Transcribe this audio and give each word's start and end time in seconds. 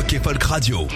Rock 0.00 0.14
et 0.14 0.18
Folk 0.18 0.42
Radio. 0.44 0.88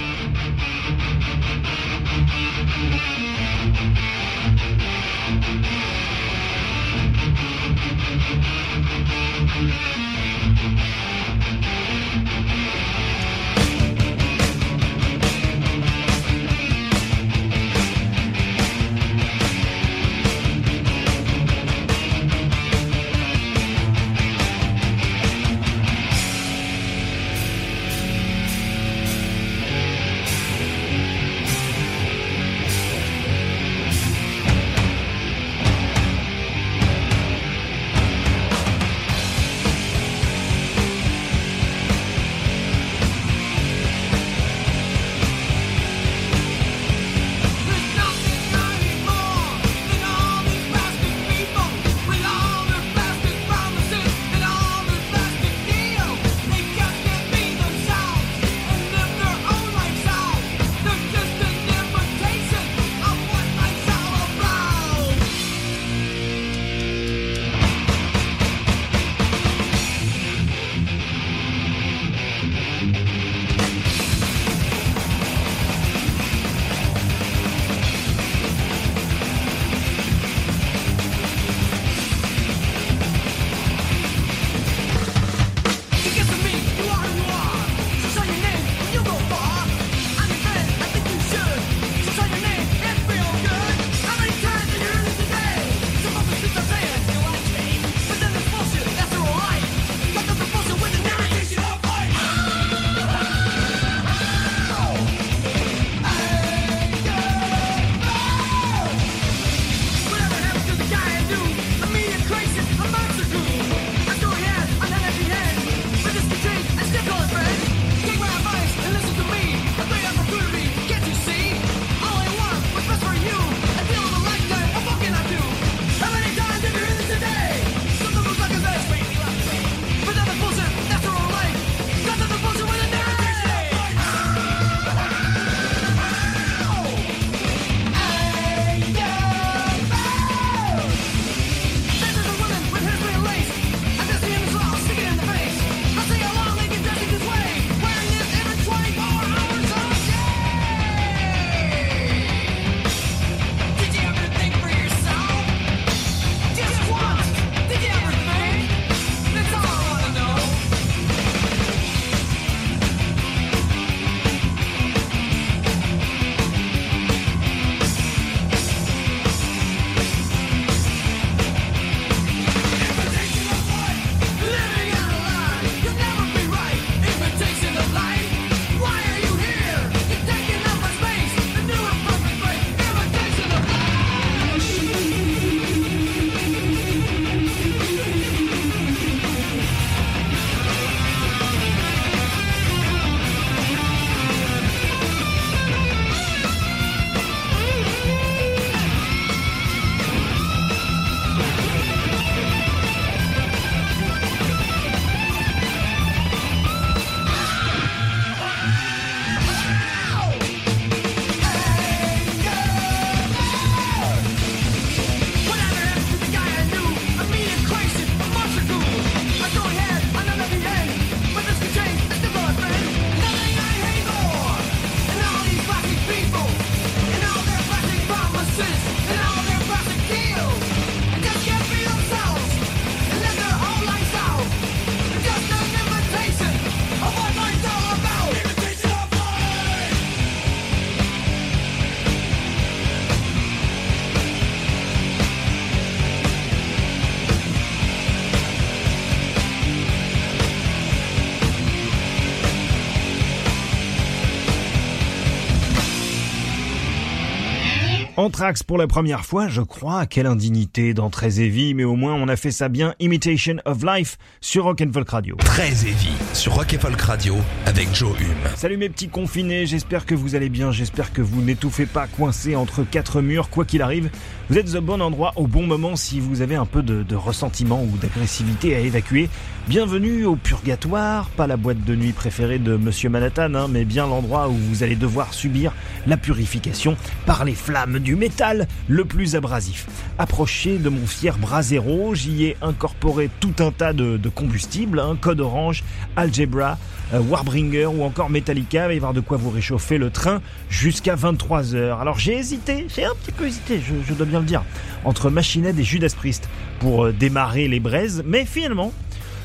Anthrax 258.25 258.63
pour 258.63 258.79
la 258.79 258.87
première 258.87 259.27
fois, 259.27 259.49
je 259.49 259.61
crois. 259.61 260.07
Quelle 260.07 260.25
indignité 260.25 260.95
dans 260.95 261.11
Très 261.11 261.41
Heavy, 261.41 261.75
mais 261.75 261.85
au 261.85 261.95
moins 261.95 262.15
on 262.15 262.27
a 262.29 262.37
fait 262.37 262.51
ça 262.51 262.71
bien. 262.71 262.95
Imitation 262.99 263.57
of 263.67 263.85
Life 263.85 264.17
sur 264.41 264.65
Rock 264.65 264.81
and 264.81 264.93
Folk 264.95 265.11
Radio. 265.11 265.37
Très 265.41 265.69
Heavy 265.69 266.09
sur 266.33 266.55
Rock 266.55 266.75
and 266.75 266.81
Folk 266.81 267.01
Radio 267.03 267.35
avec 267.67 267.95
Joe 267.95 268.19
Hume. 268.19 268.57
Salut 268.57 268.79
mes 268.79 268.89
petits 268.89 269.09
confinés, 269.09 269.67
j'espère 269.67 270.07
que 270.07 270.15
vous 270.15 270.35
allez 270.35 270.49
bien, 270.49 270.73
j'espère 270.73 271.13
que 271.13 271.21
vous 271.21 271.43
n'étouffez 271.43 271.85
pas 271.85 272.07
coincés 272.07 272.57
entre 272.57 272.83
quatre 272.83 273.21
murs, 273.21 273.51
quoi 273.51 273.67
qu'il 273.67 273.83
arrive. 273.83 274.09
Vous 274.49 274.59
êtes 274.59 274.75
au 274.75 274.81
bon 274.81 275.03
endroit 275.03 275.33
au 275.37 275.47
bon 275.47 275.67
moment 275.67 275.95
si 275.95 276.21
vous 276.21 276.41
avez 276.41 276.55
un 276.55 276.67
peu 276.67 276.83
de, 276.83 277.15
ressentiment 277.15 277.83
ou 277.83 277.97
d'agressivité 277.99 278.75
à 278.75 278.79
évacuer. 278.79 279.29
Bienvenue 279.69 280.27
au 280.27 280.37
purgatoire, 280.37 281.31
pas 281.31 281.47
la 281.47 281.57
boîte 281.57 281.83
de 281.85 281.95
nuit 281.95 282.13
préférée 282.13 282.59
de 282.59 282.77
Monsieur 282.77 283.09
Manhattan, 283.09 283.55
hein, 283.55 283.69
mais 283.71 283.87
bien 283.87 284.07
l'endroit 284.07 284.49
où 284.49 284.55
vous 284.55 284.83
allez 284.83 284.97
devoir 284.97 285.33
subir 285.33 285.73
la 286.07 286.19
purification 286.19 286.97
par 287.25 287.47
les 287.47 287.55
flammes 287.55 287.99
du 287.99 288.14
métal 288.15 288.67
le 288.89 289.05
plus 289.05 289.37
abrasif. 289.37 289.87
Approché 290.19 290.79
de 290.79 290.89
mon 290.89 291.07
fier 291.07 291.37
Brasero, 291.39 292.15
j'y 292.15 292.45
ai 292.45 292.57
incorporé 292.63 293.31
tout 293.41 293.55
un 293.59 293.71
tas 293.71 293.93
de, 293.93 294.19
combustibles, 294.29 295.01
hein, 295.01 295.17
Code 295.21 295.41
Orange, 295.41 295.85
Algebra, 296.17 296.79
euh, 297.13 297.21
Warbringer 297.21 297.87
ou 297.87 298.03
encore 298.03 298.31
Metallica. 298.31 298.93
Il 298.93 299.01
va 299.01 299.11
y 299.11 299.15
de 299.15 299.21
quoi 299.21 299.37
vous 299.37 299.51
réchauffer 299.51 299.99
le 299.99 300.11
train 300.11 300.41
jusqu'à 300.69 301.17
23h. 301.17 302.01
Alors 302.01 302.19
j'ai 302.19 302.37
hésité, 302.39 302.87
j'ai 302.95 303.05
un 303.05 303.15
petit 303.15 303.33
peu 303.33 303.47
hésité, 303.47 303.81
je, 303.81 304.15
dois 304.15 304.27
bien 304.27 304.41
le 304.41 304.47
dire, 304.47 304.63
entre 305.05 305.31
Machine 305.31 305.67
Head 305.67 305.79
et 305.79 305.85
Judas 305.85 306.15
Priest 306.17 306.49
pour 306.81 307.07
euh, 307.07 307.13
démarrer 307.13 307.69
les 307.69 307.81
braises, 307.81 308.23
mais 308.27 308.45
finalement, 308.45 308.93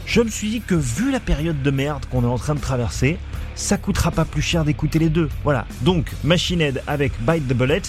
je 0.05 0.21
me 0.21 0.29
suis 0.29 0.49
dit 0.49 0.61
que 0.61 0.75
vu 0.75 1.11
la 1.11 1.19
période 1.19 1.61
de 1.61 1.71
merde 1.71 2.05
qu'on 2.09 2.23
est 2.23 2.27
en 2.27 2.37
train 2.37 2.55
de 2.55 2.59
traverser, 2.59 3.17
ça 3.59 3.77
coûtera 3.77 4.11
pas 4.11 4.25
plus 4.25 4.41
cher 4.41 4.63
d'écouter 4.63 4.99
les 4.99 5.09
deux. 5.09 5.29
Voilà. 5.43 5.65
Donc 5.81 6.11
Machine 6.23 6.61
Head 6.61 6.81
avec 6.87 7.11
Bite 7.21 7.47
the 7.47 7.53
Bullet 7.53 7.81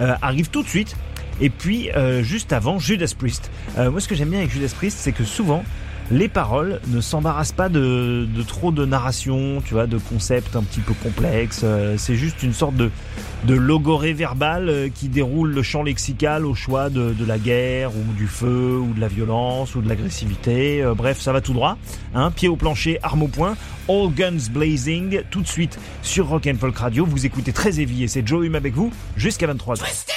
euh, 0.00 0.14
arrive 0.22 0.48
tout 0.50 0.62
de 0.62 0.68
suite. 0.68 0.96
Et 1.40 1.50
puis 1.50 1.90
juste 2.22 2.54
avant 2.54 2.78
Judas 2.78 3.12
Priest. 3.18 3.50
moi 3.76 4.00
ce 4.00 4.08
que 4.08 4.14
j'aime 4.14 4.30
bien 4.30 4.38
avec 4.38 4.50
Judas 4.50 4.72
Priest, 4.74 4.96
c'est 4.98 5.12
que 5.12 5.22
souvent 5.24 5.64
les 6.10 6.28
paroles 6.28 6.80
ne 6.88 7.00
s'embarrassent 7.00 7.52
pas 7.52 7.68
de, 7.68 8.26
trop 8.46 8.70
de 8.70 8.84
narration, 8.84 9.62
tu 9.64 9.74
vois, 9.74 9.86
de 9.86 9.98
concepts 9.98 10.54
un 10.56 10.62
petit 10.62 10.80
peu 10.80 10.94
complexes. 10.94 11.62
Euh, 11.64 11.96
c'est 11.98 12.14
juste 12.14 12.42
une 12.42 12.52
sorte 12.52 12.76
de, 12.76 12.90
de 13.44 13.54
logorée 13.54 14.12
verbale 14.12 14.68
euh, 14.68 14.88
qui 14.88 15.08
déroule 15.08 15.52
le 15.52 15.62
champ 15.62 15.82
lexical 15.82 16.46
au 16.46 16.54
choix 16.54 16.90
de, 16.90 17.14
la 17.26 17.38
guerre 17.38 17.90
ou 17.96 18.12
du 18.16 18.26
feu 18.26 18.78
ou 18.78 18.92
de 18.94 19.00
la 19.00 19.08
violence 19.08 19.74
ou 19.74 19.80
de 19.80 19.88
l'agressivité. 19.88 20.82
Euh, 20.82 20.94
bref, 20.94 21.20
ça 21.20 21.32
va 21.32 21.40
tout 21.40 21.52
droit. 21.52 21.76
Hein, 22.14 22.30
pied 22.30 22.48
au 22.48 22.56
plancher, 22.56 22.98
arme 23.02 23.24
au 23.24 23.28
poing. 23.28 23.56
All 23.88 24.10
Guns 24.10 24.50
Blazing, 24.50 25.22
tout 25.30 25.42
de 25.42 25.48
suite 25.48 25.78
sur 26.02 26.28
Rock 26.28 26.46
and 26.46 26.58
Folk 26.58 26.76
Radio. 26.76 27.04
Vous 27.04 27.26
écoutez 27.26 27.52
très 27.52 27.80
éveillé, 27.80 28.08
c'est 28.08 28.26
Joe 28.26 28.46
Hume 28.46 28.54
avec 28.54 28.74
vous 28.74 28.92
jusqu'à 29.16 29.46
23h. 29.46 30.15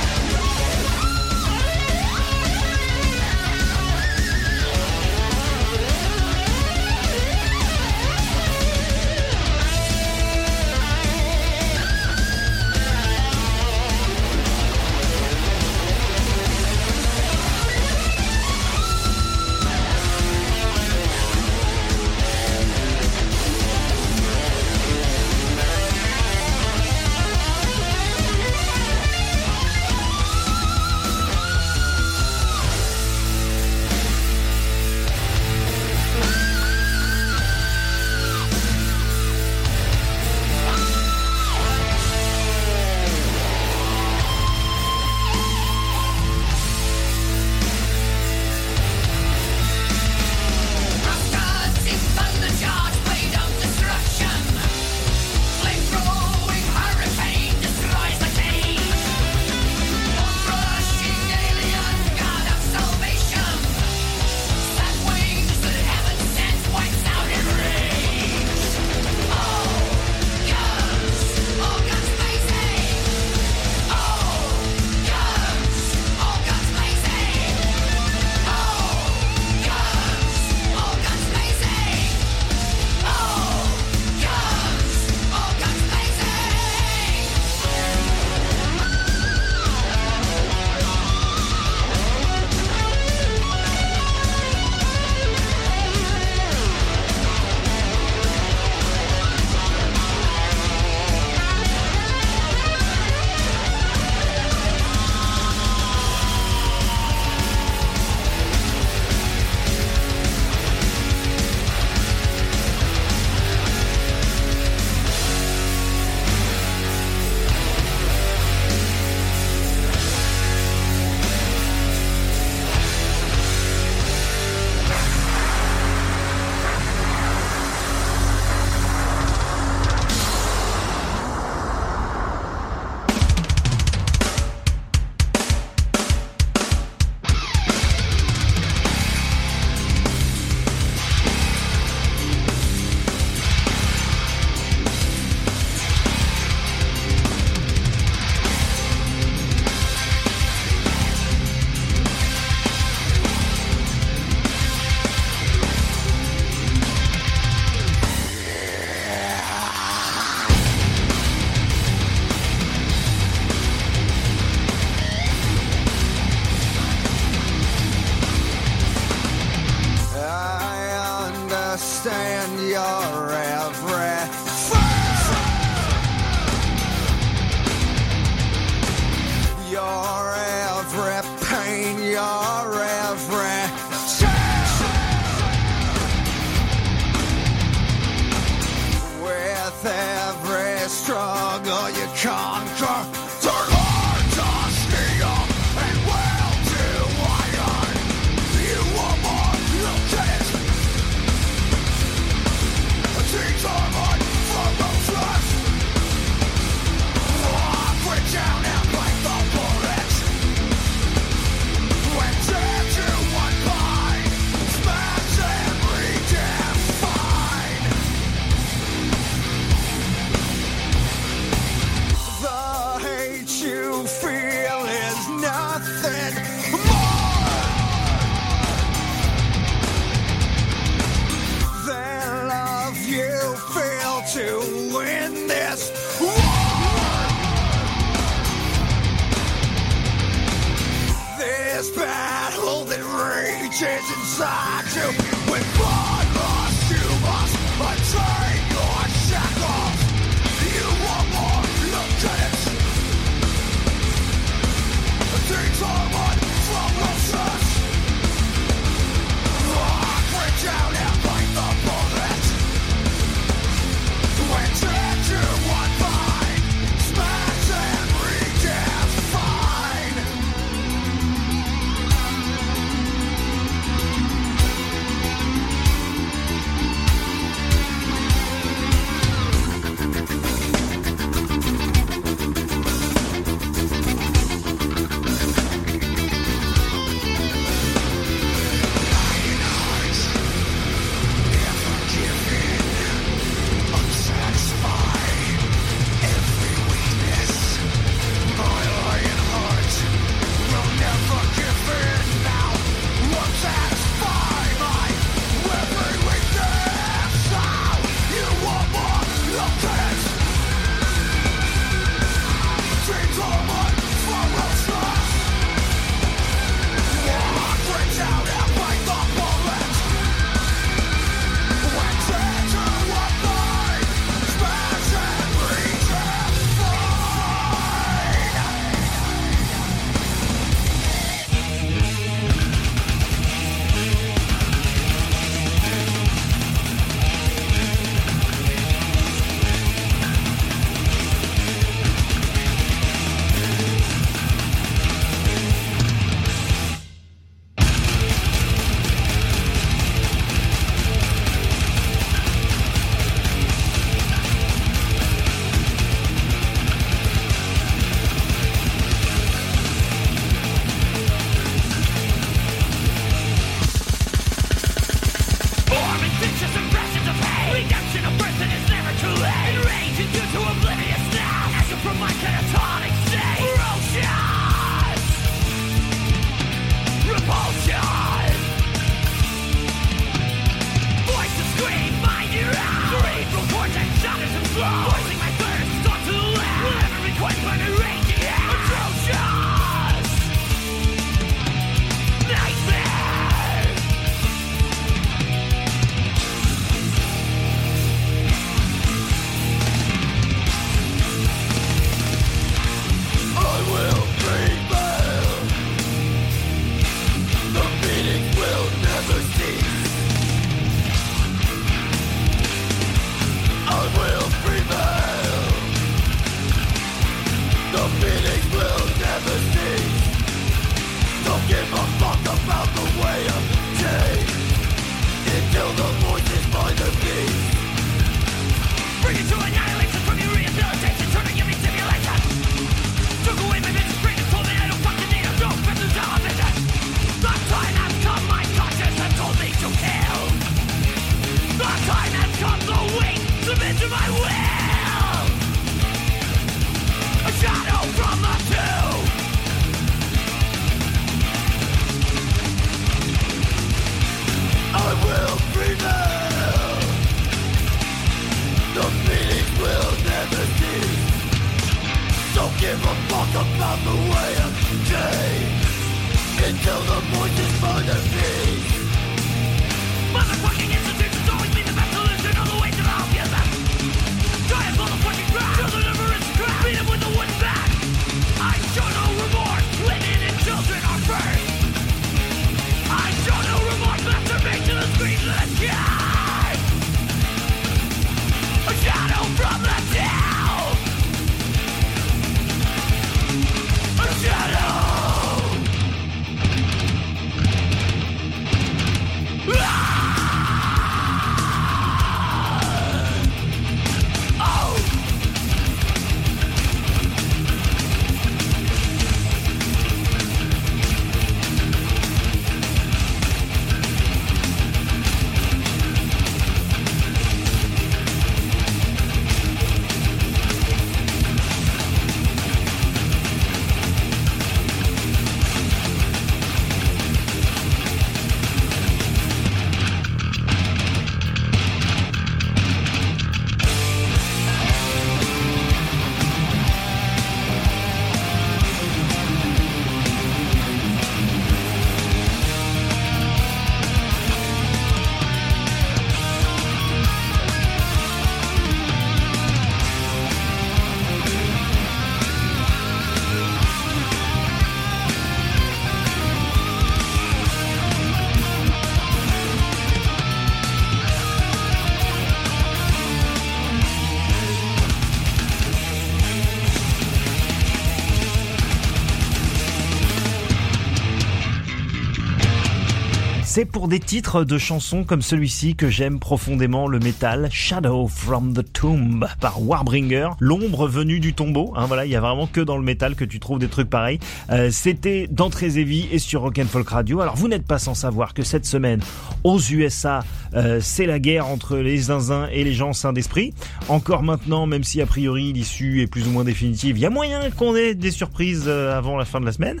C'est 573.80 573.86
pour 573.86 574.08
des 574.08 574.20
titres 574.20 574.64
de 574.64 574.76
chansons 574.76 575.24
comme 575.24 575.40
celui-ci 575.40 575.94
que 575.96 576.10
j'aime 576.10 576.38
profondément 576.38 577.08
le 577.08 577.18
métal 577.18 577.70
Shadow 577.72 578.28
from 578.28 578.74
the 578.74 578.84
Tomb 578.92 579.48
par 579.58 579.80
Warbringer, 579.80 580.50
l'ombre 580.60 581.08
venue 581.08 581.40
du 581.40 581.54
tombeau. 581.54 581.94
Hein, 581.96 582.04
voilà, 582.04 582.26
il 582.26 582.30
y 582.30 582.36
a 582.36 582.42
vraiment 582.42 582.66
que 582.66 582.82
dans 582.82 582.98
le 582.98 583.02
métal 583.02 583.36
que 583.36 583.44
tu 583.46 583.58
trouves 583.58 583.78
des 583.78 583.88
trucs 583.88 584.10
pareils. 584.10 584.38
Euh, 584.68 584.90
C'était 584.90 585.48
dans 585.50 585.70
Très 585.70 585.98
et 585.98 586.38
sur 586.38 586.60
Rock 586.60 586.78
and 586.78 586.88
Folk 586.88 587.08
Radio. 587.08 587.40
Alors 587.40 587.56
vous 587.56 587.68
n'êtes 587.68 587.86
pas 587.86 587.98
sans 587.98 588.12
savoir 588.12 588.52
que 588.52 588.62
cette 588.62 588.84
semaine 588.84 589.22
aux 589.64 589.80
USA, 589.80 590.44
euh, 590.74 591.00
c'est 591.00 591.26
la 591.26 591.38
guerre 591.38 591.66
entre 591.66 591.96
les 591.96 592.18
zinzins 592.18 592.68
et 592.72 592.84
les 592.84 592.94
gens 592.94 593.12
sains 593.12 593.32
d'esprit. 593.32 593.74
Encore 594.08 594.42
maintenant, 594.42 594.86
même 594.86 595.04
si 595.04 595.20
a 595.20 595.26
priori 595.26 595.72
l'issue 595.72 596.22
est 596.22 596.26
plus 596.26 596.46
ou 596.46 596.50
moins 596.50 596.64
définitive, 596.64 597.18
il 597.18 597.20
y 597.20 597.26
a 597.26 597.30
moyen 597.30 597.70
qu'on 597.70 597.96
ait 597.96 598.14
des 598.14 598.30
surprises 598.30 598.84
euh, 598.86 599.16
avant 599.16 599.36
la 599.36 599.44
fin 599.44 599.60
de 599.60 599.66
la 599.66 599.72
semaine. 599.72 600.00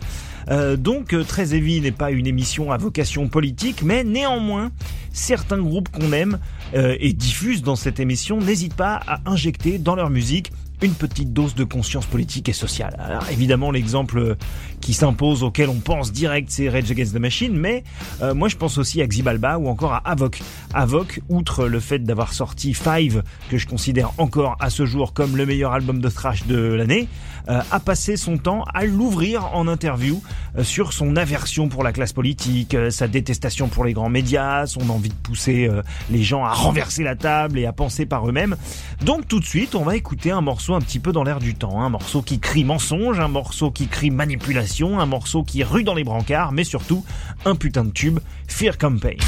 Euh, 0.50 0.76
donc 0.76 1.14
Très 1.26 1.54
Heavy 1.54 1.80
n'est 1.80 1.92
pas 1.92 2.10
une 2.10 2.26
émission 2.26 2.72
à 2.72 2.76
vocation 2.76 3.28
politique, 3.28 3.82
mais 3.82 4.04
néanmoins, 4.04 4.70
certains 5.12 5.58
groupes 5.58 5.88
qu'on 5.90 6.12
aime 6.12 6.38
euh, 6.74 6.96
et 7.00 7.12
diffusent 7.12 7.62
dans 7.62 7.76
cette 7.76 8.00
émission 8.00 8.38
n'hésitent 8.38 8.74
pas 8.74 9.00
à 9.06 9.20
injecter 9.26 9.78
dans 9.78 9.94
leur 9.94 10.10
musique 10.10 10.52
une 10.82 10.94
petite 10.94 11.32
dose 11.32 11.54
de 11.54 11.64
conscience 11.64 12.06
politique 12.06 12.48
et 12.48 12.52
sociale. 12.52 12.96
Alors 12.98 13.24
évidemment 13.30 13.70
l'exemple 13.70 14.36
qui 14.80 14.94
s'impose 14.94 15.42
auquel 15.42 15.68
on 15.68 15.80
pense 15.80 16.12
direct 16.12 16.50
c'est 16.50 16.68
Rage 16.68 16.90
Against 16.90 17.14
the 17.14 17.18
Machine, 17.18 17.56
mais 17.56 17.84
euh, 18.22 18.34
moi 18.34 18.48
je 18.48 18.56
pense 18.56 18.78
aussi 18.78 19.02
à 19.02 19.06
Xibalba 19.06 19.58
ou 19.58 19.68
encore 19.68 19.92
à 19.92 19.98
Avoc. 20.04 20.42
Avoc, 20.74 21.20
outre 21.28 21.66
le 21.66 21.80
fait 21.80 21.98
d'avoir 22.00 22.32
sorti 22.32 22.74
Five, 22.74 23.22
que 23.50 23.58
je 23.58 23.66
considère 23.66 24.12
encore 24.18 24.56
à 24.60 24.70
ce 24.70 24.86
jour 24.86 25.12
comme 25.12 25.36
le 25.36 25.46
meilleur 25.46 25.72
album 25.72 26.00
de 26.00 26.08
thrash 26.08 26.46
de 26.46 26.56
l'année, 26.56 27.08
euh, 27.48 27.60
a 27.70 27.80
passé 27.80 28.16
son 28.16 28.36
temps 28.38 28.64
à 28.74 28.84
l'ouvrir 28.84 29.54
en 29.54 29.66
interview 29.68 30.22
euh, 30.56 30.64
sur 30.64 30.92
son 30.92 31.16
aversion 31.16 31.68
pour 31.68 31.84
la 31.84 31.92
classe 31.92 32.12
politique, 32.12 32.74
euh, 32.74 32.90
sa 32.90 33.08
détestation 33.08 33.68
pour 33.68 33.84
les 33.84 33.92
grands 33.92 34.08
médias, 34.08 34.66
son 34.66 34.88
envie 34.90 35.08
de 35.08 35.14
pousser 35.14 35.68
euh, 35.68 35.82
les 36.10 36.22
gens 36.22 36.44
à 36.44 36.52
renverser 36.52 37.02
la 37.02 37.16
table 37.16 37.58
et 37.58 37.66
à 37.66 37.72
penser 37.72 38.06
par 38.06 38.28
eux-mêmes. 38.28 38.56
Donc 39.02 39.28
tout 39.28 39.40
de 39.40 39.44
suite, 39.44 39.74
on 39.74 39.82
va 39.84 39.96
écouter 39.96 40.30
un 40.30 40.40
morceau 40.40 40.69
un 40.74 40.80
petit 40.80 40.98
peu 40.98 41.12
dans 41.12 41.24
l'air 41.24 41.38
du 41.38 41.54
temps, 41.54 41.82
un 41.82 41.88
morceau 41.88 42.22
qui 42.22 42.38
crie 42.38 42.64
mensonge, 42.64 43.20
un 43.20 43.28
morceau 43.28 43.70
qui 43.70 43.88
crie 43.88 44.10
manipulation, 44.10 45.00
un 45.00 45.06
morceau 45.06 45.42
qui 45.42 45.62
rue 45.62 45.84
dans 45.84 45.94
les 45.94 46.04
brancards, 46.04 46.52
mais 46.52 46.64
surtout 46.64 47.04
un 47.44 47.54
putain 47.54 47.84
de 47.84 47.90
tube, 47.90 48.20
Fear 48.46 48.78
Campaign. 48.78 49.18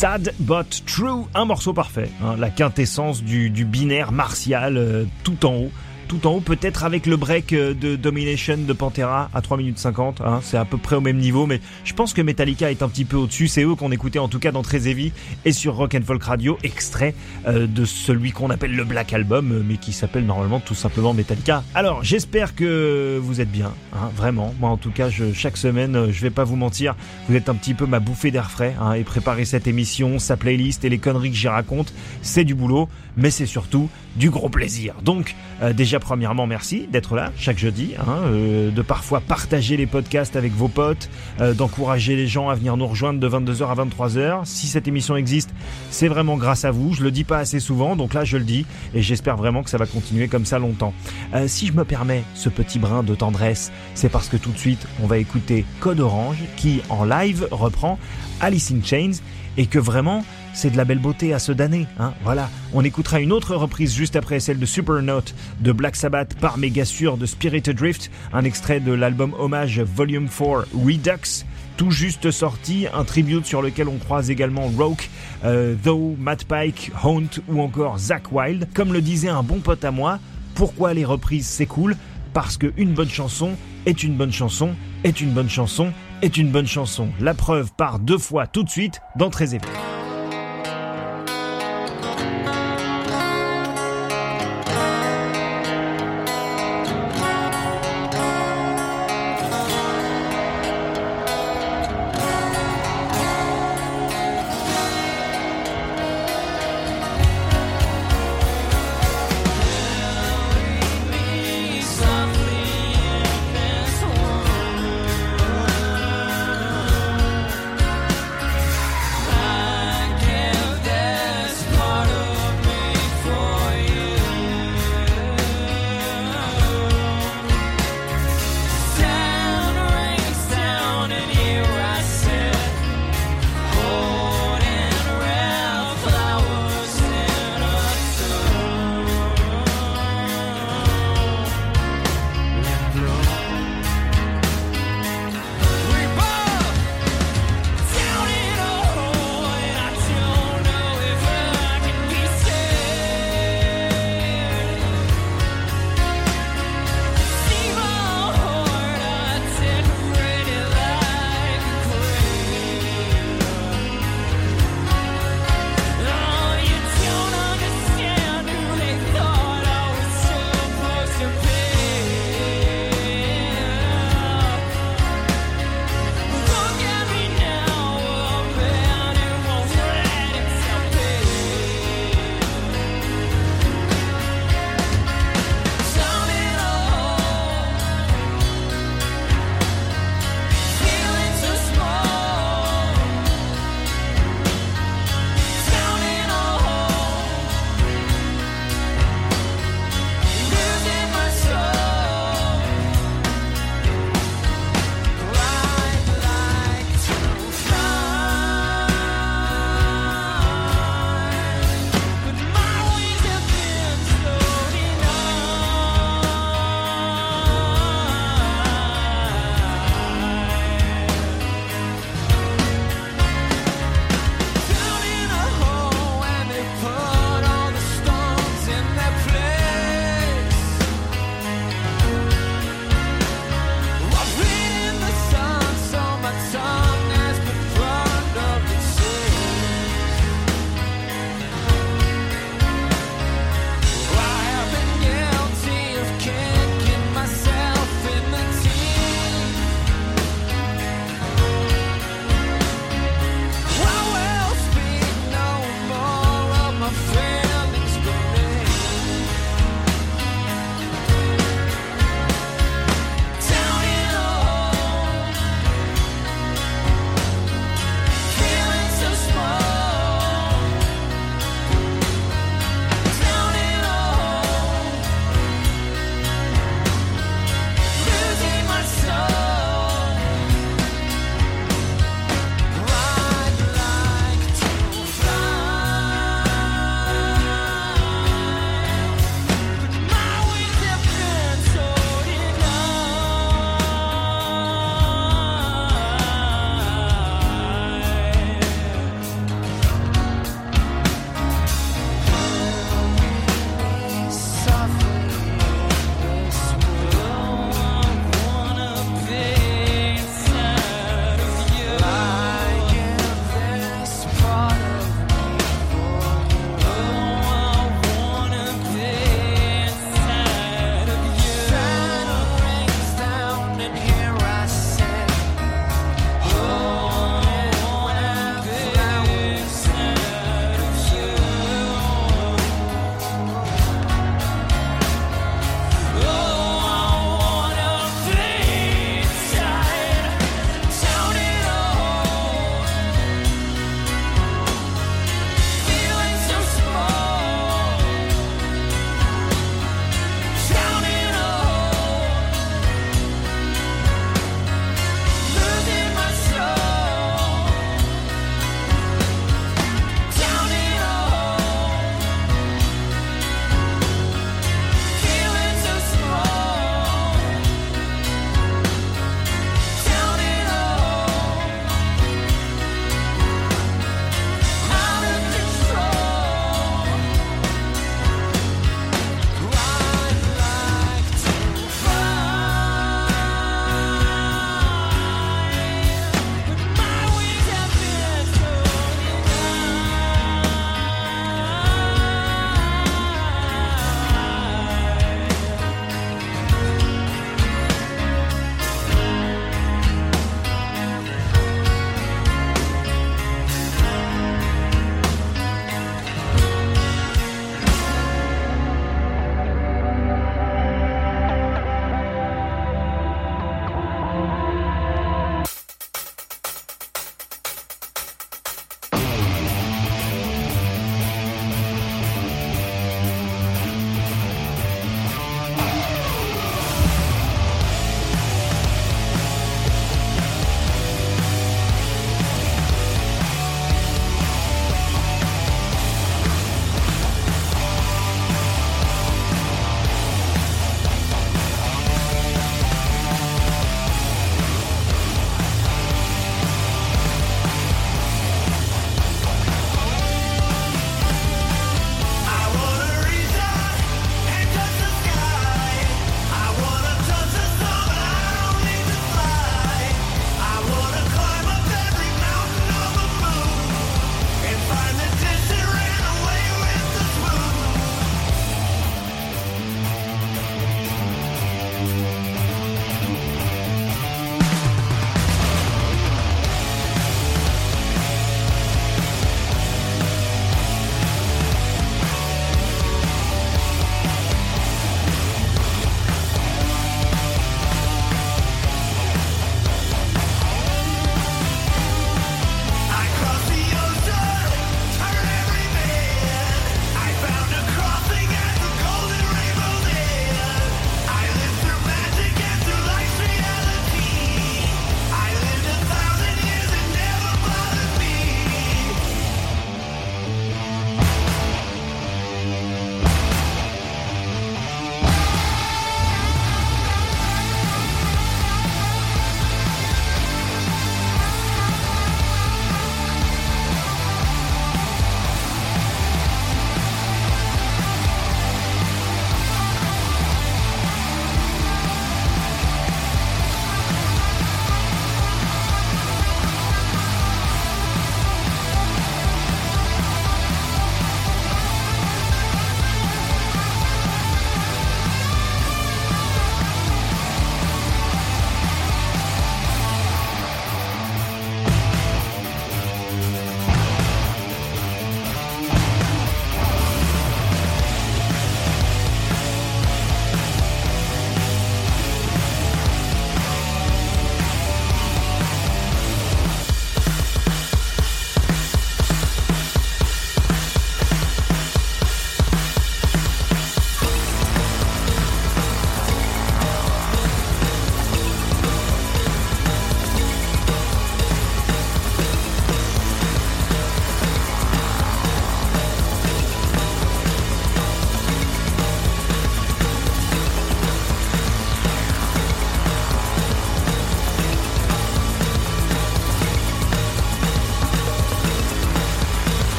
Sad 0.00 0.32
but 0.38 0.82
true, 0.86 1.26
un 1.34 1.44
morceau 1.44 1.74
parfait, 1.74 2.08
hein, 2.24 2.34
la 2.38 2.48
quintessence 2.48 3.22
du, 3.22 3.50
binaire 3.66 4.12
martial 4.12 4.78
euh, 4.78 5.04
tout 5.24 5.44
en 5.44 5.56
haut. 5.56 5.70
Tout 6.10 6.26
en 6.26 6.32
haut, 6.32 6.40
peut-être 6.40 6.82
avec 6.82 7.06
le 7.06 7.16
break 7.16 7.52
euh, 7.52 7.72
de 7.72 7.94
Domination 7.94 8.56
de 8.56 8.72
Pantera 8.72 9.30
à 9.32 9.40
3 9.42 9.58
minutes 9.58 9.78
50. 9.78 10.20
hein, 10.22 10.40
c'est 10.42 10.56
à 10.56 10.64
peu 10.64 10.76
près 10.76 10.96
au 10.96 11.00
même 11.00 11.18
niveau, 11.18 11.46
mais 11.46 11.60
je 11.84 11.94
pense 11.94 12.14
que 12.14 12.20
Metallica 12.20 12.68
est 12.68 12.82
un 12.82 12.88
petit 12.88 13.04
peu 13.04 13.16
au-dessus. 13.16 13.46
C'est 13.46 13.62
eux 13.62 13.76
qu'on 13.76 13.92
écoutait 13.92 14.18
en 14.18 14.26
tout 14.26 14.40
cas 14.40 14.50
dans 14.50 14.62
Très 14.62 14.88
Heavy 14.88 15.12
et 15.44 15.52
sur 15.52 15.76
Rock 15.76 15.94
and 15.94 16.02
Folk 16.04 16.24
Radio, 16.24 16.58
extrait 16.64 17.14
euh, 17.46 17.68
de 17.68 17.84
celui 17.84 18.32
qu'on 18.32 18.50
appelle 18.50 18.74
le 18.74 18.82
Black 18.82 19.12
Album, 19.12 19.52
euh, 19.52 19.62
mais 19.64 19.76
qui 19.76 19.92
s'appelle 19.92 20.26
normalement 20.26 20.58
tout 20.58 20.74
simplement 20.74 21.14
Metallica. 21.14 21.62
Alors, 21.76 22.02
j'espère 22.02 22.56
que 22.56 23.16
vous 23.22 23.40
êtes 23.40 23.52
bien, 23.52 23.72
hein, 23.92 24.10
vraiment. 24.16 24.52
Moi, 24.58 24.68
en 24.68 24.78
tout 24.78 24.90
cas, 24.90 25.10
je, 25.10 25.32
chaque 25.32 25.56
semaine, 25.56 26.10
je 26.10 26.20
vais 26.22 26.30
pas 26.30 26.42
vous 26.42 26.56
mentir, 26.56 26.96
vous 27.28 27.36
êtes 27.36 27.48
un 27.48 27.54
petit 27.54 27.74
peu 27.74 27.86
ma 27.86 28.00
bouffée 28.00 28.32
d'air 28.32 28.50
frais 28.50 28.74
hein, 28.80 28.94
et 28.94 29.04
préparer 29.04 29.44
cette 29.44 29.68
émission, 29.68 30.18
sa 30.18 30.36
playlist 30.36 30.84
et 30.84 30.88
les 30.88 30.98
conneries 30.98 31.30
que 31.30 31.36
j'y 31.36 31.46
raconte, 31.46 31.94
c'est 32.20 32.42
du 32.42 32.56
boulot, 32.56 32.88
mais 33.16 33.30
c'est 33.30 33.46
surtout 33.46 33.88
du 34.16 34.30
gros 34.30 34.48
plaisir. 34.48 34.96
Donc, 35.02 35.36
euh, 35.62 35.72
déjà 35.72 35.99
premièrement, 36.00 36.46
merci 36.46 36.88
d'être 36.90 37.14
là 37.14 37.30
chaque 37.36 37.58
jeudi, 37.58 37.92
hein, 37.98 38.16
euh, 38.24 38.70
de 38.70 38.82
parfois 38.82 39.20
partager 39.20 39.76
les 39.76 39.86
podcasts 39.86 40.34
avec 40.34 40.52
vos 40.52 40.68
potes, 40.68 41.08
euh, 41.40 41.54
d'encourager 41.54 42.16
les 42.16 42.26
gens 42.26 42.48
à 42.48 42.54
venir 42.54 42.76
nous 42.76 42.86
rejoindre 42.86 43.20
de 43.20 43.28
22h 43.28 43.70
à 43.70 43.74
23h. 43.74 44.40
Si 44.44 44.66
cette 44.66 44.88
émission 44.88 45.16
existe, 45.16 45.50
c'est 45.90 46.08
vraiment 46.08 46.36
grâce 46.36 46.64
à 46.64 46.70
vous. 46.70 46.94
Je 46.94 47.02
le 47.02 47.10
dis 47.10 47.24
pas 47.24 47.38
assez 47.38 47.60
souvent, 47.60 47.94
donc 47.94 48.14
là 48.14 48.24
je 48.24 48.36
le 48.36 48.44
dis 48.44 48.66
et 48.94 49.02
j'espère 49.02 49.36
vraiment 49.36 49.62
que 49.62 49.70
ça 49.70 49.78
va 49.78 49.86
continuer 49.86 50.26
comme 50.26 50.44
ça 50.44 50.58
longtemps. 50.58 50.92
Euh, 51.34 51.46
si 51.46 51.66
je 51.66 51.72
me 51.72 51.84
permets 51.84 52.24
ce 52.34 52.48
petit 52.48 52.78
brin 52.78 53.02
de 53.02 53.14
tendresse, 53.14 53.70
c'est 53.94 54.08
parce 54.08 54.28
que 54.28 54.36
tout 54.36 54.50
de 54.50 54.58
suite 54.58 54.86
on 55.02 55.06
va 55.06 55.18
écouter 55.18 55.64
Code 55.78 56.00
Orange 56.00 56.42
qui 56.56 56.82
en 56.88 57.04
live 57.04 57.46
reprend 57.50 57.98
Alice 58.40 58.72
in 58.72 58.82
Chains 58.82 59.20
et 59.56 59.66
que 59.66 59.78
vraiment 59.78 60.24
c'est 60.52 60.70
de 60.70 60.76
la 60.76 60.84
belle 60.84 60.98
beauté 60.98 61.32
à 61.34 61.38
ce 61.38 61.52
damné. 61.52 61.86
Hein 61.98 62.14
voilà, 62.24 62.50
on 62.72 62.84
écoutera 62.84 63.20
une 63.20 63.32
autre 63.32 63.54
reprise 63.54 63.94
juste 63.94 64.16
après 64.16 64.40
celle 64.40 64.58
de 64.58 64.66
Supernote 64.66 65.34
de 65.60 65.72
Black 65.72 65.96
Sabbath 65.96 66.34
par 66.34 66.58
Megasure 66.58 67.16
de 67.16 67.26
Spirit 67.26 67.62
Drift, 67.62 68.10
un 68.32 68.44
extrait 68.44 68.80
de 68.80 68.92
l'album 68.92 69.34
hommage 69.38 69.80
Volume 69.80 70.28
4 70.28 70.66
Redux 70.74 71.44
tout 71.80 71.90
juste 71.90 72.30
sorti, 72.30 72.86
un 72.92 73.04
tribute 73.04 73.46
sur 73.46 73.62
lequel 73.62 73.88
on 73.88 73.96
croise 73.96 74.30
également 74.30 74.70
Roke, 74.76 75.08
euh, 75.46 75.74
Though, 75.82 76.14
Matt 76.18 76.44
Pike, 76.44 76.92
Haunt 77.02 77.40
ou 77.48 77.62
encore 77.62 77.98
Zach 77.98 78.30
Wild. 78.32 78.68
Comme 78.74 78.92
le 78.92 79.00
disait 79.00 79.30
un 79.30 79.42
bon 79.42 79.60
pote 79.60 79.82
à 79.82 79.90
moi, 79.90 80.18
pourquoi 80.54 80.92
les 80.92 81.06
reprises 81.06 81.46
c'est 81.46 81.64
cool? 81.64 81.96
Parce 82.34 82.58
qu'une 82.58 82.92
bonne 82.92 83.08
chanson 83.08 83.52
est 83.86 84.02
une 84.02 84.14
bonne 84.14 84.30
chanson, 84.30 84.74
est 85.04 85.22
une 85.22 85.32
bonne 85.32 85.48
chanson, 85.48 85.90
est 86.20 86.36
une 86.36 86.50
bonne 86.50 86.66
chanson. 86.66 87.08
La 87.18 87.32
preuve 87.32 87.72
part 87.72 87.98
deux 87.98 88.18
fois 88.18 88.46
tout 88.46 88.62
de 88.62 88.68
suite 88.68 89.00
dans 89.16 89.30
Très 89.30 89.54
épais. 89.54 89.99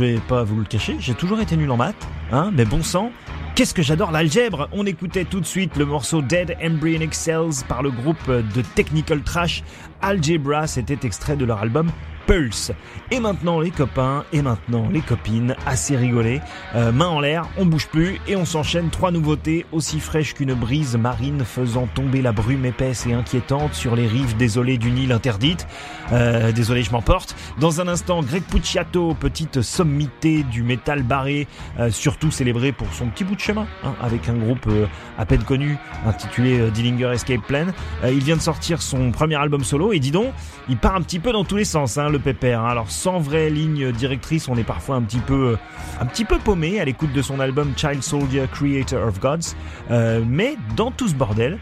Je 0.00 0.04
vais 0.06 0.18
pas 0.28 0.44
vous 0.44 0.56
le 0.56 0.64
cacher, 0.64 0.96
j'ai 0.98 1.12
toujours 1.12 1.40
été 1.40 1.56
nul 1.56 1.70
en 1.70 1.76
maths, 1.76 2.08
hein, 2.32 2.50
mais 2.54 2.64
bon 2.64 2.82
sang, 2.82 3.12
Qu'est-ce 3.54 3.74
que 3.74 3.82
j'adore 3.82 4.10
l'algèbre. 4.10 4.68
On 4.72 4.86
écoutait 4.86 5.26
tout 5.26 5.40
de 5.40 5.44
suite 5.44 5.76
le 5.76 5.84
morceau 5.84 6.22
Dead 6.22 6.56
Embryonic 6.64 7.12
Cells 7.12 7.62
par 7.68 7.82
le 7.82 7.90
groupe 7.90 8.30
de 8.30 8.62
technical 8.62 9.20
trash 9.22 9.62
Algebra, 10.00 10.66
c'était 10.66 11.06
extrait 11.06 11.36
de 11.36 11.44
leur 11.44 11.58
album 11.58 11.90
Pulse. 12.30 12.70
Et 13.10 13.18
maintenant 13.18 13.58
les 13.58 13.72
copains, 13.72 14.24
et 14.32 14.40
maintenant 14.40 14.88
les 14.88 15.00
copines, 15.00 15.56
assez 15.66 15.96
rigolé, 15.96 16.40
euh, 16.76 16.92
main 16.92 17.08
en 17.08 17.18
l'air, 17.18 17.48
on 17.58 17.66
bouge 17.66 17.88
plus 17.88 18.20
et 18.28 18.36
on 18.36 18.44
s'enchaîne 18.44 18.88
trois 18.90 19.10
nouveautés 19.10 19.66
aussi 19.72 19.98
fraîches 19.98 20.34
qu'une 20.34 20.54
brise 20.54 20.96
marine 20.96 21.44
faisant 21.44 21.88
tomber 21.88 22.22
la 22.22 22.30
brume 22.30 22.64
épaisse 22.64 23.04
et 23.06 23.14
inquiétante 23.14 23.74
sur 23.74 23.96
les 23.96 24.06
rives 24.06 24.36
désolées 24.36 24.78
d'une 24.78 24.96
île 24.96 25.10
interdite. 25.10 25.66
Euh, 26.12 26.52
désolé, 26.52 26.84
je 26.84 26.92
m'emporte. 26.92 27.34
Dans 27.58 27.80
un 27.80 27.88
instant, 27.88 28.22
Greg 28.22 28.44
Pucciato, 28.44 29.14
petite 29.14 29.60
sommité 29.60 30.44
du 30.44 30.62
métal 30.62 31.02
barré, 31.02 31.48
euh, 31.80 31.90
surtout 31.90 32.30
célébré 32.30 32.70
pour 32.70 32.92
son 32.92 33.08
petit 33.08 33.24
bout 33.24 33.34
de 33.34 33.40
chemin, 33.40 33.66
hein, 33.82 33.94
avec 34.00 34.28
un 34.28 34.34
groupe 34.34 34.68
euh, 34.68 34.86
à 35.18 35.26
peine 35.26 35.42
connu 35.42 35.76
intitulé 36.06 36.60
euh, 36.60 36.70
Dillinger 36.70 37.10
Escape 37.12 37.42
Plan. 37.42 37.66
Euh, 38.04 38.12
il 38.12 38.22
vient 38.22 38.36
de 38.36 38.40
sortir 38.40 38.82
son 38.82 39.10
premier 39.10 39.34
album 39.34 39.64
solo 39.64 39.92
et 39.92 39.98
dis 39.98 40.12
donc, 40.12 40.32
il 40.68 40.76
part 40.76 40.94
un 40.94 41.02
petit 41.02 41.18
peu 41.18 41.32
dans 41.32 41.44
tous 41.44 41.56
les 41.56 41.64
sens, 41.64 41.98
hein, 41.98 42.08
hein. 42.26 42.64
Alors 42.64 42.90
sans 42.90 43.18
vraie 43.18 43.50
ligne 43.50 43.92
directrice, 43.92 44.48
on 44.48 44.56
est 44.56 44.64
parfois 44.64 44.96
un 44.96 45.02
petit 45.02 45.18
peu, 45.18 45.56
un 46.00 46.06
petit 46.06 46.24
peu 46.24 46.38
paumé 46.38 46.80
à 46.80 46.84
l'écoute 46.84 47.12
de 47.12 47.22
son 47.22 47.40
album 47.40 47.72
Child 47.76 48.02
Soldier 48.02 48.46
Creator 48.52 49.06
of 49.06 49.20
Gods. 49.20 49.54
Euh, 49.90 50.22
mais 50.26 50.56
dans 50.76 50.90
tout 50.90 51.08
ce 51.08 51.14
bordel, 51.14 51.58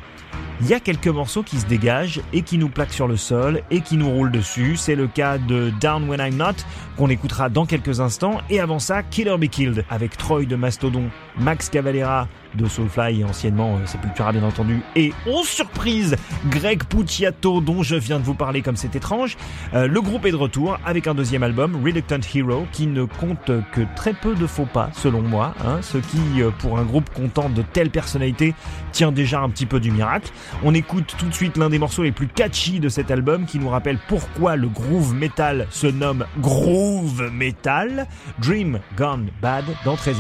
il 0.61 0.69
y 0.69 0.75
a 0.75 0.81
quelques 0.81 1.09
morceaux 1.09 1.43
qui 1.43 1.59
se 1.59 1.67
dégagent 1.67 2.21
et 2.33 2.43
qui 2.43 2.59
nous 2.59 2.69
plaquent 2.69 2.93
sur 2.93 3.07
le 3.07 3.17
sol 3.17 3.63
et 3.71 3.81
qui 3.81 3.97
nous 3.97 4.11
roulent 4.11 4.33
dessus. 4.33 4.77
C'est 4.77 4.97
le 4.97 5.07
cas 5.07 5.39
de 5.39 5.71
Down 5.81 6.09
When 6.09 6.21
I'm 6.21 6.37
Not 6.37 6.65
qu'on 6.97 7.09
écoutera 7.09 7.49
dans 7.49 7.65
quelques 7.65 8.01
instants. 8.01 8.41
Et 8.51 8.61
avant 8.61 8.79
ça, 8.79 9.03
Killer 9.03 9.37
Be 9.39 9.47
Killed 9.47 9.85
avec 9.89 10.17
Troy 10.17 10.45
de 10.47 10.57
Mastodon, 10.57 11.11
Max 11.39 11.69
Cavalera 11.69 12.27
de 12.55 12.67
Soulfly 12.67 13.21
et 13.21 13.25
anciennement 13.25 13.77
euh, 13.77 13.87
Sepultura 13.87 14.33
bien 14.33 14.43
entendu. 14.43 14.83
Et 14.97 15.13
oh 15.27 15.43
surprise, 15.45 16.17
Greg 16.47 16.83
Pucciato 16.85 17.61
dont 17.61 17.83
je 17.83 17.97
viens 17.97 18.19
de 18.19 18.25
vous 18.25 18.35
parler 18.35 18.63
comme 18.63 18.77
c'est 18.77 18.97
étrange. 18.97 19.37
Euh, 19.75 19.87
le 19.87 20.01
groupe 20.01 20.25
est 20.27 20.31
de 20.31 20.37
retour 20.37 20.79
avec 20.85 21.07
un 21.07 21.15
deuxième 21.15 21.43
album, 21.43 21.77
Reluctant 21.85 22.21
Hero, 22.35 22.67
qui 22.73 22.87
ne 22.87 23.05
compte 23.05 23.51
que 23.73 23.83
très 23.97 24.15
peu 24.15 24.35
de 24.35 24.47
faux 24.47 24.67
pas 24.67 24.91
selon 24.95 25.23
moi. 25.23 25.55
Hein, 25.65 25.79
ce 25.83 25.99
qui, 25.99 26.43
euh, 26.43 26.51
pour 26.59 26.79
un 26.79 26.85
groupe 26.85 27.11
comptant 27.11 27.49
de 27.49 27.63
telles 27.63 27.91
personnalités, 27.91 28.55
tient 28.93 29.13
déjà 29.13 29.41
un 29.41 29.51
petit 29.51 29.67
peu 29.67 29.81
du 29.81 29.91
miracle. 29.91 30.31
On 30.65 30.75
écoute 30.75 31.15
tout 31.19 31.27
de 31.27 31.35
suite 31.35 31.57
l'un 31.57 31.71
des 31.71 31.79
morceaux 31.79 32.03
les 32.03 32.13
plus 32.13 32.29
catchy 32.29 32.81
de 32.81 32.89
cet 32.89 33.11
album 33.11 33.47
qui 33.47 33.59
nous 33.59 33.69
rappelle 33.69 33.99
pourquoi 34.09 34.57
le 34.57 34.69
groove 34.69 35.15
metal 35.15 35.67
se 35.71 35.87
nomme 35.87 36.27
groove 36.39 37.31
metal. 37.33 38.07
Dream 38.39 38.81
Gone 38.97 39.29
Bad 39.41 39.65
dans 39.85 39.97
Très 39.97 40.13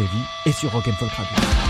et 0.47 0.53
sur 0.53 0.70
Rock'n'Folk 0.72 1.11
Radio. 1.11 1.68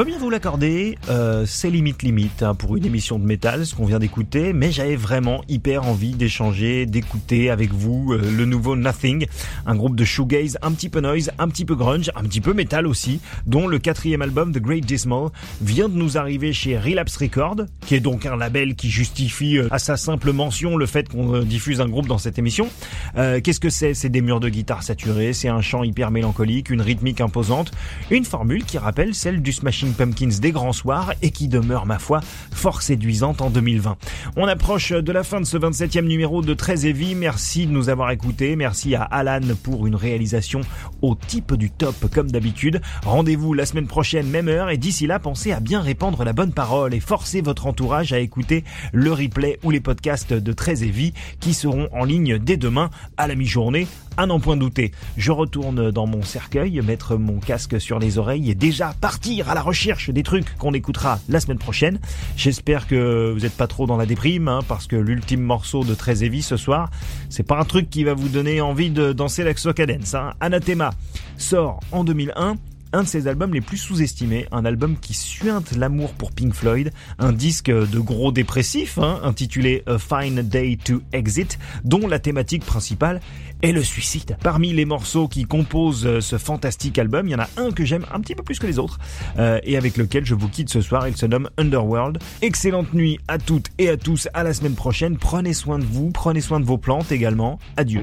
Veux 0.00 0.06
bien 0.06 0.18
vous 0.18 0.30
l'accorder, 0.30 0.96
euh, 1.10 1.44
c'est 1.46 1.68
limite 1.68 2.02
limite 2.02 2.42
hein, 2.42 2.54
pour 2.54 2.74
une 2.74 2.86
émission 2.86 3.18
de 3.18 3.26
métal, 3.26 3.66
ce 3.66 3.74
qu'on 3.74 3.84
vient 3.84 3.98
d'écouter, 3.98 4.54
mais 4.54 4.72
j'avais 4.72 4.96
vraiment 4.96 5.42
hyper 5.46 5.86
envie 5.86 6.12
d'échanger, 6.12 6.86
d'écouter 6.86 7.50
avec 7.50 7.74
vous 7.74 8.14
euh, 8.14 8.30
le 8.34 8.46
nouveau 8.46 8.76
Nothing, 8.76 9.26
un 9.66 9.76
groupe 9.76 9.96
de 9.96 10.04
shoegaze 10.06 10.56
un 10.62 10.72
petit 10.72 10.88
peu 10.88 11.00
noise, 11.00 11.30
un 11.38 11.48
petit 11.48 11.66
peu 11.66 11.74
grunge, 11.74 12.10
un 12.16 12.22
petit 12.22 12.40
peu 12.40 12.54
métal 12.54 12.86
aussi, 12.86 13.20
dont 13.44 13.66
le 13.66 13.78
quatrième 13.78 14.22
album 14.22 14.54
The 14.54 14.58
Great 14.58 14.86
Dismal 14.86 15.28
vient 15.60 15.90
de 15.90 15.96
nous 15.96 16.16
arriver 16.16 16.54
chez 16.54 16.78
Relapse 16.78 17.18
Records, 17.18 17.66
qui 17.84 17.94
est 17.94 18.00
donc 18.00 18.24
un 18.24 18.36
label 18.36 18.76
qui 18.76 18.88
justifie 18.88 19.58
euh, 19.58 19.68
à 19.70 19.78
sa 19.78 19.98
simple 19.98 20.32
mention 20.32 20.78
le 20.78 20.86
fait 20.86 21.10
qu'on 21.10 21.34
euh, 21.34 21.42
diffuse 21.42 21.82
un 21.82 21.88
groupe 21.90 22.06
dans 22.06 22.16
cette 22.16 22.38
émission. 22.38 22.70
Euh, 23.18 23.40
Qu'est-ce 23.42 23.60
que 23.60 23.68
c'est? 23.68 23.92
C'est 23.92 24.08
des 24.08 24.22
murs 24.22 24.40
de 24.40 24.48
guitare 24.48 24.82
saturés, 24.82 25.34
c'est 25.34 25.48
un 25.48 25.60
chant 25.60 25.84
hyper 25.84 26.10
mélancolique, 26.10 26.70
une 26.70 26.80
rythmique 26.80 27.20
imposante, 27.20 27.70
une 28.10 28.24
formule 28.24 28.64
qui 28.64 28.78
rappelle 28.78 29.14
celle 29.14 29.42
du 29.42 29.52
Smashing 29.52 29.89
Pumpkins 29.92 30.38
des 30.40 30.52
grands 30.52 30.72
soirs 30.72 31.12
et 31.22 31.30
qui 31.30 31.48
demeure, 31.48 31.86
ma 31.86 31.98
foi, 31.98 32.20
fort 32.52 32.82
séduisante 32.82 33.40
en 33.40 33.50
2020. 33.50 33.96
On 34.36 34.46
approche 34.46 34.92
de 34.92 35.12
la 35.12 35.22
fin 35.22 35.40
de 35.40 35.46
ce 35.46 35.56
27e 35.56 36.06
numéro 36.06 36.42
de 36.42 36.54
Très 36.54 36.86
Heavy. 36.86 37.14
Merci 37.14 37.66
de 37.66 37.72
nous 37.72 37.88
avoir 37.88 38.10
écoutés. 38.10 38.56
Merci 38.56 38.94
à 38.94 39.02
Alan 39.02 39.40
pour 39.62 39.86
une 39.86 39.94
réalisation 39.94 40.60
au 41.02 41.14
type 41.14 41.54
du 41.54 41.70
top 41.70 42.12
comme 42.12 42.30
d'habitude. 42.30 42.80
Rendez-vous 43.04 43.54
la 43.54 43.66
semaine 43.66 43.86
prochaine, 43.86 44.28
même 44.28 44.48
heure. 44.48 44.70
Et 44.70 44.76
d'ici 44.76 45.06
là, 45.06 45.18
pensez 45.18 45.52
à 45.52 45.60
bien 45.60 45.80
répandre 45.80 46.24
la 46.24 46.32
bonne 46.32 46.52
parole 46.52 46.94
et 46.94 47.00
forcer 47.00 47.40
votre 47.40 47.66
entourage 47.66 48.12
à 48.12 48.18
écouter 48.18 48.64
le 48.92 49.12
replay 49.12 49.58
ou 49.62 49.70
les 49.70 49.80
podcasts 49.80 50.32
de 50.32 50.52
Très 50.52 50.84
Heavy 50.84 51.12
qui 51.40 51.54
seront 51.54 51.88
en 51.92 52.04
ligne 52.04 52.38
dès 52.38 52.56
demain 52.56 52.90
à 53.16 53.26
la 53.26 53.34
mi-journée 53.34 53.86
à 54.16 54.26
n'en 54.26 54.40
point 54.40 54.56
douter. 54.56 54.92
Je 55.16 55.32
retourne 55.32 55.90
dans 55.90 56.06
mon 56.06 56.22
cercueil, 56.22 56.80
mettre 56.82 57.16
mon 57.16 57.38
casque 57.40 57.80
sur 57.80 57.98
les 57.98 58.18
oreilles 58.18 58.50
et 58.50 58.54
déjà 58.54 58.94
partir 59.00 59.48
à 59.48 59.54
la 59.54 59.62
recherche 59.62 60.10
des 60.10 60.22
trucs 60.22 60.56
qu'on 60.56 60.72
écoutera 60.72 61.18
la 61.28 61.40
semaine 61.40 61.58
prochaine. 61.58 62.00
J'espère 62.36 62.86
que 62.86 63.32
vous 63.32 63.40
n'êtes 63.40 63.56
pas 63.56 63.66
trop 63.66 63.86
dans 63.86 63.96
la 63.96 64.06
déprime, 64.06 64.48
hein, 64.48 64.60
parce 64.66 64.86
que 64.86 64.96
l'ultime 64.96 65.42
morceau 65.42 65.84
de 65.84 65.94
Heavy 66.06 66.42
ce 66.42 66.56
soir, 66.56 66.90
c'est 67.28 67.42
pas 67.42 67.58
un 67.58 67.64
truc 67.64 67.90
qui 67.90 68.04
va 68.04 68.14
vous 68.14 68.28
donner 68.28 68.60
envie 68.60 68.90
de 68.90 69.12
danser 69.12 69.44
l'Axo 69.44 69.72
Cadence. 69.72 70.14
Hein. 70.14 70.34
Anathema 70.40 70.90
sort 71.36 71.80
en 71.92 72.04
2001 72.04 72.56
un 72.92 73.02
de 73.02 73.08
ses 73.08 73.28
albums 73.28 73.54
les 73.54 73.60
plus 73.60 73.76
sous-estimés, 73.76 74.46
un 74.52 74.64
album 74.64 74.96
qui 75.00 75.14
suinte 75.14 75.72
l'amour 75.76 76.12
pour 76.14 76.32
Pink 76.32 76.54
Floyd, 76.54 76.90
un 77.18 77.32
disque 77.32 77.70
de 77.70 77.98
gros 77.98 78.32
dépressif 78.32 78.98
hein, 78.98 79.20
intitulé 79.22 79.82
A 79.86 79.98
Fine 79.98 80.42
Day 80.42 80.78
to 80.82 81.02
Exit, 81.12 81.58
dont 81.84 82.06
la 82.06 82.18
thématique 82.18 82.64
principale 82.64 83.20
est 83.62 83.72
le 83.72 83.82
suicide. 83.82 84.36
Parmi 84.42 84.72
les 84.72 84.84
morceaux 84.84 85.28
qui 85.28 85.44
composent 85.44 86.06
euh, 86.06 86.20
ce 86.20 86.38
fantastique 86.38 86.98
album, 86.98 87.26
il 87.26 87.32
y 87.32 87.34
en 87.34 87.40
a 87.40 87.48
un 87.56 87.70
que 87.70 87.84
j'aime 87.84 88.06
un 88.12 88.20
petit 88.20 88.34
peu 88.34 88.42
plus 88.42 88.58
que 88.58 88.66
les 88.66 88.78
autres 88.78 88.98
euh, 89.38 89.60
et 89.64 89.76
avec 89.76 89.96
lequel 89.96 90.24
je 90.24 90.34
vous 90.34 90.48
quitte 90.48 90.70
ce 90.70 90.80
soir. 90.80 91.06
Il 91.08 91.16
se 91.16 91.26
nomme 91.26 91.50
Underworld. 91.58 92.18
Excellente 92.42 92.92
nuit 92.94 93.18
à 93.28 93.38
toutes 93.38 93.68
et 93.78 93.88
à 93.88 93.96
tous. 93.96 94.28
À 94.34 94.42
la 94.42 94.54
semaine 94.54 94.74
prochaine. 94.74 95.16
Prenez 95.18 95.52
soin 95.52 95.78
de 95.78 95.84
vous, 95.84 96.10
prenez 96.10 96.40
soin 96.40 96.60
de 96.60 96.64
vos 96.64 96.78
plantes 96.78 97.12
également. 97.12 97.58
Adieu. 97.76 98.02